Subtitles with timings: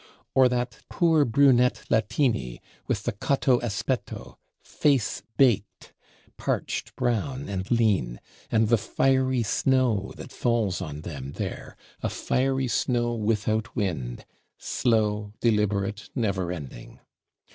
[0.33, 5.93] Or that poor Brunette Latini, with the cotto aspetto, "face baked",
[6.37, 8.19] parched brown and lean;
[8.49, 14.25] and the "fiery snow" that falls on them there, a "fiery snow without wind,"
[14.57, 16.99] slow, deliberate, never ending!